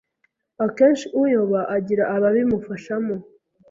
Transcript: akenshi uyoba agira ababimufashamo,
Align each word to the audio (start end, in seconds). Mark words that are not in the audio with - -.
akenshi 0.65 1.05
uyoba 1.23 1.59
agira 1.75 2.03
ababimufashamo, 2.15 3.15